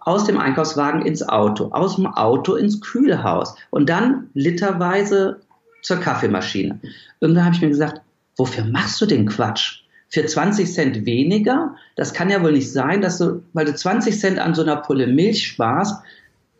[0.01, 5.41] Aus dem Einkaufswagen ins Auto, aus dem Auto ins Kühlhaus und dann literweise
[5.83, 6.79] zur Kaffeemaschine.
[7.19, 8.01] Irgendwann habe ich mir gesagt,
[8.37, 9.80] wofür machst du den Quatsch?
[10.11, 11.75] Für 20 Cent weniger.
[11.95, 14.75] Das kann ja wohl nicht sein, dass du, weil du 20 Cent an so einer
[14.75, 16.03] Pulle Milch sparst,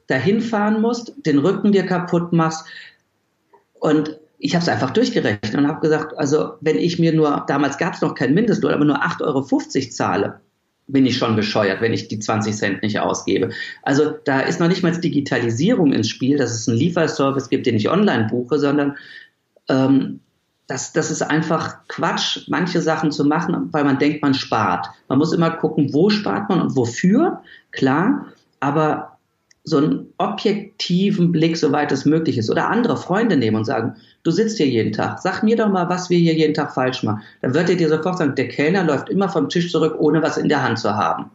[0.08, 2.66] dahin fahren musst, den Rücken dir kaputt machst.
[3.80, 7.78] Und ich habe es einfach durchgerechnet und habe gesagt, also wenn ich mir nur, damals
[7.78, 10.40] gab es noch kein Mindestlohn, aber nur 8,50 Euro zahle,
[10.88, 13.52] bin ich schon bescheuert, wenn ich die 20 Cent nicht ausgebe.
[13.84, 17.76] Also da ist noch nicht mal Digitalisierung ins Spiel, dass es einen Lieferservice gibt, den
[17.76, 18.98] ich online buche, sondern
[19.70, 20.22] ähm,
[20.71, 24.88] das, das ist einfach Quatsch, manche Sachen zu machen, weil man denkt, man spart.
[25.10, 28.27] Man muss immer gucken, wo spart man und wofür, klar,
[28.62, 29.17] aber
[29.65, 34.31] so einen objektiven Blick, soweit es möglich ist, oder andere Freunde nehmen und sagen, du
[34.31, 37.21] sitzt hier jeden Tag, sag mir doch mal, was wir hier jeden Tag falsch machen.
[37.41, 40.38] Dann wird er dir sofort sagen, der Kellner läuft immer vom Tisch zurück, ohne was
[40.38, 41.31] in der Hand zu haben.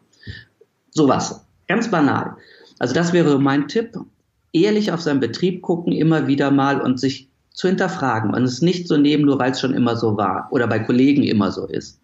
[0.93, 1.45] Sowas.
[1.69, 2.37] Ganz banal.
[2.79, 3.99] Also das wäre mein Tipp.
[4.53, 8.87] Ehrlich auf seinen Betrieb gucken, immer wieder mal und sich zu hinterfragen und es nicht
[8.87, 11.99] so nehmen, nur weil es schon immer so war oder bei Kollegen immer so ist.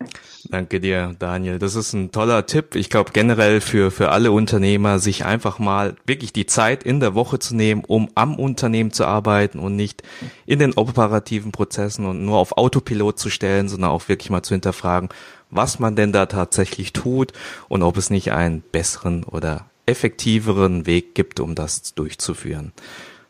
[0.49, 1.59] Danke dir, Daniel.
[1.59, 2.75] Das ist ein toller Tipp.
[2.75, 7.15] Ich glaube generell für, für alle Unternehmer, sich einfach mal wirklich die Zeit in der
[7.15, 10.03] Woche zu nehmen, um am Unternehmen zu arbeiten und nicht
[10.47, 14.55] in den operativen Prozessen und nur auf Autopilot zu stellen, sondern auch wirklich mal zu
[14.55, 15.11] hinterfragen,
[15.51, 17.33] was man denn da tatsächlich tut
[17.69, 22.73] und ob es nicht einen besseren oder effektiveren Weg gibt, um das durchzuführen.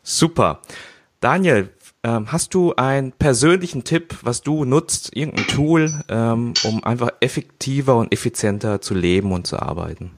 [0.03, 0.61] Super.
[1.19, 1.69] Daniel,
[2.03, 7.97] ähm, hast du einen persönlichen Tipp, was du nutzt, irgendein Tool, ähm, um einfach effektiver
[7.97, 10.11] und effizienter zu leben und zu arbeiten?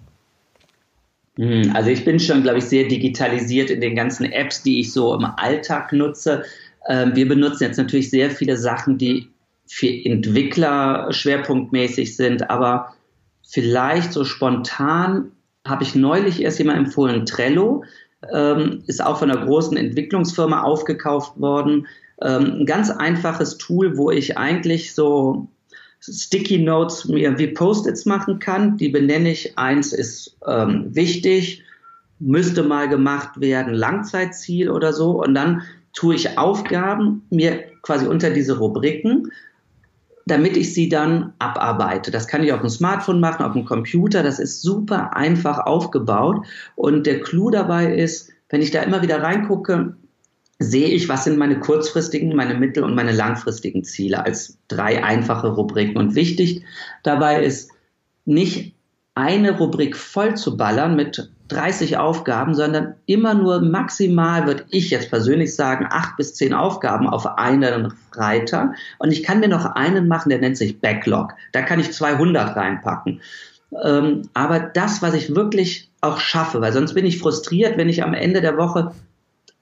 [1.37, 4.93] Hm, also ich bin schon, glaube ich, sehr digitalisiert in den ganzen Apps, die ich
[4.93, 6.43] so im Alltag nutze.
[6.87, 9.29] Ähm, wir benutzen jetzt natürlich sehr viele Sachen, die
[9.67, 12.93] für Entwickler schwerpunktmäßig sind, aber
[13.47, 15.31] vielleicht so spontan
[15.65, 17.83] habe ich neulich erst jemand empfohlen, Trello,
[18.31, 21.87] ähm, ist auch von einer großen Entwicklungsfirma aufgekauft worden.
[22.21, 25.47] Ähm, ein ganz einfaches Tool, wo ich eigentlich so
[25.99, 28.77] Sticky Notes mir wie Post-its machen kann.
[28.77, 29.57] Die benenne ich.
[29.57, 31.63] Eins ist ähm, wichtig,
[32.19, 35.21] müsste mal gemacht werden, Langzeitziel oder so.
[35.23, 39.31] Und dann tue ich Aufgaben mir quasi unter diese Rubriken,
[40.25, 42.11] damit ich sie dann abarbeite.
[42.11, 44.23] Das kann ich auf dem Smartphone machen, auf dem Computer.
[44.23, 46.45] Das ist super einfach aufgebaut.
[46.75, 49.95] Und der Clou dabei ist, wenn ich da immer wieder reingucke,
[50.57, 55.49] sehe ich, was sind meine kurzfristigen, meine mittel- und meine langfristigen Ziele als drei einfache
[55.49, 55.97] Rubriken.
[55.97, 56.63] Und wichtig
[57.03, 57.71] dabei ist,
[58.25, 58.73] nicht
[59.13, 65.09] eine Rubrik voll zu ballern mit 30 Aufgaben, sondern immer nur maximal, würde ich jetzt
[65.09, 68.73] persönlich sagen, acht bis zehn Aufgaben auf einen Reiter.
[68.97, 71.33] Und ich kann mir noch einen machen, der nennt sich Backlog.
[71.51, 73.21] Da kann ich 200 reinpacken.
[73.83, 78.03] Ähm, aber das, was ich wirklich auch schaffe, weil sonst bin ich frustriert, wenn ich
[78.03, 78.91] am Ende der Woche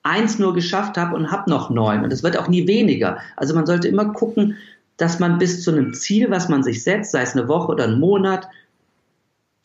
[0.04, 2.04] eins nur geschafft habe und habe noch neun.
[2.04, 3.18] Und es wird auch nie weniger.
[3.38, 4.58] Also man sollte immer gucken,
[4.98, 7.86] dass man bis zu einem Ziel, was man sich setzt, sei es eine Woche oder
[7.86, 8.48] ein Monat,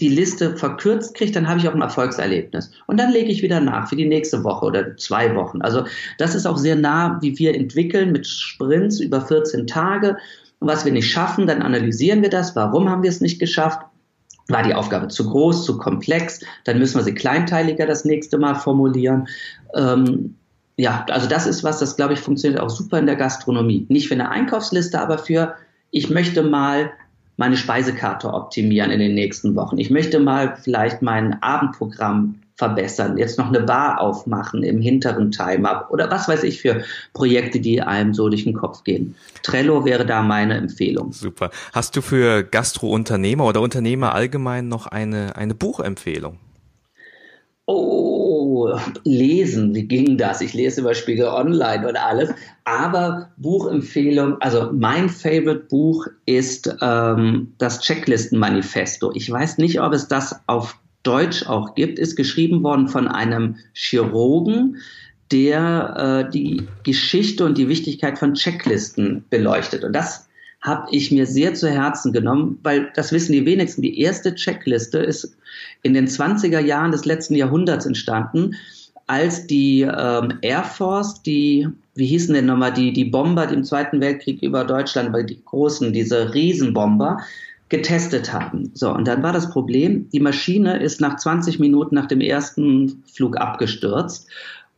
[0.00, 2.70] die Liste verkürzt kriegt, dann habe ich auch ein Erfolgserlebnis.
[2.86, 5.60] Und dann lege ich wieder nach für die nächste Woche oder zwei Wochen.
[5.60, 5.84] Also
[6.18, 10.16] das ist auch sehr nah, wie wir entwickeln mit Sprints über 14 Tage.
[10.60, 12.54] Und was wir nicht schaffen, dann analysieren wir das.
[12.54, 13.80] Warum haben wir es nicht geschafft?
[14.48, 16.40] War die Aufgabe zu groß, zu komplex?
[16.64, 19.26] Dann müssen wir sie kleinteiliger das nächste Mal formulieren.
[19.74, 20.36] Ähm,
[20.76, 23.84] ja, also das ist was, das glaube ich funktioniert auch super in der Gastronomie.
[23.88, 25.56] Nicht für eine Einkaufsliste, aber für,
[25.90, 26.92] ich möchte mal
[27.38, 29.78] meine Speisekarte optimieren in den nächsten Wochen.
[29.78, 35.90] Ich möchte mal vielleicht mein Abendprogramm verbessern, jetzt noch eine Bar aufmachen im hinteren Time-Up
[35.90, 36.82] oder was weiß ich für
[37.14, 39.14] Projekte, die einem so durch den Kopf gehen.
[39.44, 41.12] Trello wäre da meine Empfehlung.
[41.12, 41.50] Super.
[41.72, 46.38] Hast du für Gastrounternehmer oder Unternehmer allgemein noch eine, eine Buchempfehlung?
[47.70, 50.40] Oh, lesen, wie ging das?
[50.40, 52.30] Ich lese über Spiegel Online und alles.
[52.64, 59.12] Aber Buchempfehlung, also mein Favorite Buch ist ähm, das Checklistenmanifesto.
[59.14, 63.56] Ich weiß nicht, ob es das auf Deutsch auch gibt, ist geschrieben worden von einem
[63.74, 64.78] Chirurgen,
[65.30, 69.84] der äh, die Geschichte und die Wichtigkeit von Checklisten beleuchtet.
[69.84, 70.27] Und das
[70.60, 73.82] habe ich mir sehr zu Herzen genommen, weil das wissen die wenigsten.
[73.82, 75.36] Die erste Checkliste ist
[75.82, 78.56] in den 20er Jahren des letzten Jahrhunderts entstanden,
[79.06, 83.64] als die ähm, Air Force, die, wie hießen denn nochmal, die, die Bomber, die im
[83.64, 87.18] Zweiten Weltkrieg über Deutschland, die großen, diese Riesenbomber,
[87.68, 88.70] getestet haben.
[88.74, 93.02] So, und dann war das Problem, die Maschine ist nach 20 Minuten nach dem ersten
[93.12, 94.26] Flug abgestürzt.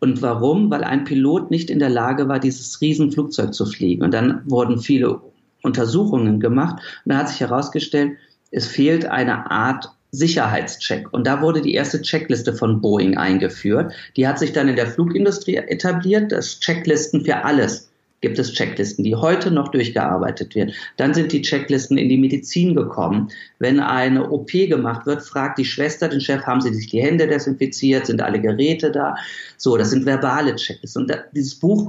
[0.00, 0.70] Und warum?
[0.70, 4.02] Weil ein Pilot nicht in der Lage war, dieses Riesenflugzeug zu fliegen.
[4.02, 5.20] Und dann wurden viele
[5.62, 8.16] Untersuchungen gemacht und da hat sich herausgestellt,
[8.50, 11.12] es fehlt eine Art Sicherheitscheck.
[11.12, 13.92] Und da wurde die erste Checkliste von Boeing eingeführt.
[14.16, 19.04] Die hat sich dann in der Flugindustrie etabliert, das Checklisten für alles gibt es Checklisten,
[19.04, 20.74] die heute noch durchgearbeitet werden.
[20.96, 23.30] Dann sind die Checklisten in die Medizin gekommen.
[23.58, 27.26] Wenn eine OP gemacht wird, fragt die Schwester den Chef, haben sie sich die Hände
[27.26, 29.16] desinfiziert, sind alle Geräte da?
[29.56, 31.02] So, das sind verbale Checklisten.
[31.02, 31.86] Und dieses Buch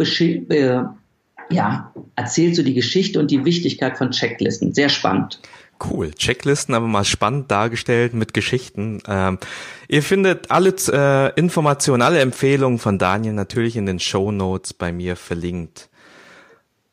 [1.52, 4.74] ja, erzählt so die Geschichte und die Wichtigkeit von Checklisten.
[4.74, 5.40] Sehr spannend.
[5.84, 6.12] Cool.
[6.12, 9.02] Checklisten, aber mal spannend dargestellt mit Geschichten.
[9.08, 9.40] Ähm,
[9.88, 14.92] ihr findet alle äh, Informationen, alle Empfehlungen von Daniel natürlich in den Show Notes bei
[14.92, 15.90] mir verlinkt.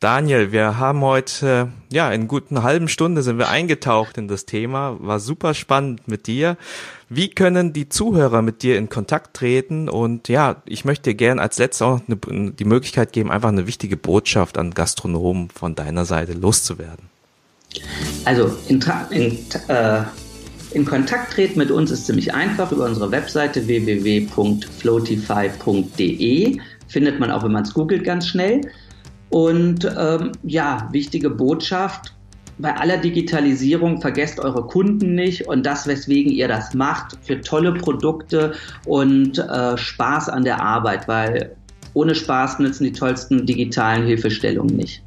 [0.00, 4.96] Daniel, wir haben heute, ja, in guten halben Stunde sind wir eingetaucht in das Thema.
[5.00, 6.56] War super spannend mit dir.
[7.08, 9.88] Wie können die Zuhörer mit dir in Kontakt treten?
[9.88, 12.16] Und ja, ich möchte dir gern als letztes auch eine,
[12.52, 17.06] die Möglichkeit geben, einfach eine wichtige Botschaft an Gastronomen von deiner Seite loszuwerden.
[18.24, 18.80] Also in,
[19.10, 20.02] in, äh,
[20.70, 26.60] in Kontakt treten mit uns ist ziemlich einfach über unsere Webseite www.floatify.de.
[26.86, 28.60] Findet man auch, wenn man es googelt, ganz schnell.
[29.30, 32.14] Und ähm, ja, wichtige Botschaft,
[32.58, 37.72] bei aller Digitalisierung vergesst eure Kunden nicht und das, weswegen ihr das macht, für tolle
[37.72, 41.56] Produkte und äh, Spaß an der Arbeit, weil
[41.94, 45.02] ohne Spaß nützen die tollsten digitalen Hilfestellungen nicht.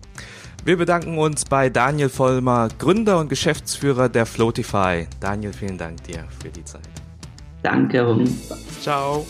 [0.64, 5.08] Wir bedanken uns bei Daniel Vollmer, Gründer und Geschäftsführer der Floatify.
[5.20, 6.82] Daniel, vielen Dank dir für die Zeit.
[7.64, 8.16] Danke.
[8.80, 9.26] Ciao.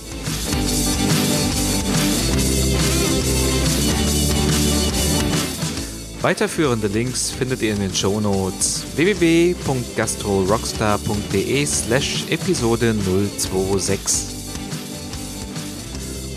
[6.22, 14.36] Weiterführende Links findet ihr in den Shownotes www.gastrorockstar.de slash Episode 026.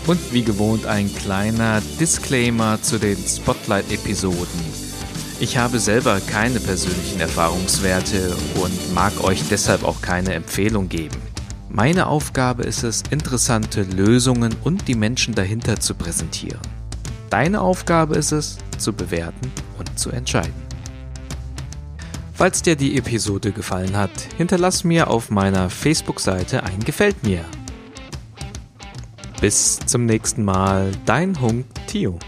[0.07, 4.59] Und wie gewohnt ein kleiner Disclaimer zu den Spotlight-Episoden.
[5.39, 11.21] Ich habe selber keine persönlichen Erfahrungswerte und mag euch deshalb auch keine Empfehlung geben.
[11.69, 16.61] Meine Aufgabe ist es, interessante Lösungen und die Menschen dahinter zu präsentieren.
[17.29, 20.53] Deine Aufgabe ist es, zu bewerten und zu entscheiden.
[22.33, 27.45] Falls dir die Episode gefallen hat, hinterlass mir auf meiner Facebook-Seite ein Gefällt mir.
[29.39, 32.19] Bis zum nächsten Mal, dein Hunk Tio.